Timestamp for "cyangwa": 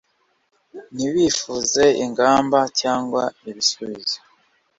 2.79-3.23